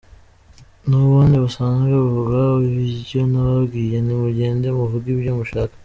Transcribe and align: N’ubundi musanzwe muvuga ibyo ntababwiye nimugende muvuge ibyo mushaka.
N’ubundi 0.87 1.35
musanzwe 1.43 1.93
muvuga 2.03 2.37
ibyo 2.81 3.21
ntababwiye 3.31 3.97
nimugende 4.01 4.67
muvuge 4.77 5.09
ibyo 5.15 5.31
mushaka. 5.39 5.75